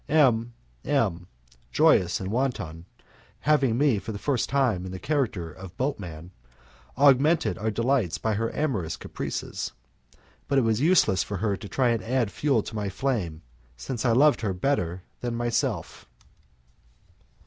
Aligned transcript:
M 0.09 0.53
M, 0.83 1.27
joyous 1.71 2.19
and 2.19 2.31
wanton, 2.31 2.87
having 3.41 3.77
me 3.77 3.99
for 3.99 4.11
the 4.11 4.17
first 4.17 4.49
time 4.49 4.83
in 4.83 4.91
the 4.91 4.97
character 4.97 5.51
of 5.51 5.77
boatman, 5.77 6.31
augmented 6.97 7.55
our 7.59 7.69
delights 7.69 8.17
by 8.17 8.33
her 8.33 8.51
amorous 8.55 8.97
caprices, 8.97 9.73
but 10.47 10.57
it 10.57 10.63
was 10.63 10.81
useless 10.81 11.21
for 11.21 11.37
her 11.37 11.55
to 11.55 11.69
try 11.69 11.95
to 11.95 12.09
add 12.11 12.31
fuel 12.31 12.63
to 12.63 12.75
my 12.75 12.89
flame, 12.89 13.43
since 13.77 14.03
I 14.03 14.11
loved 14.13 14.41
her 14.41 14.53
better 14.55 15.03
than 15.19 15.35
myself. 15.35 16.07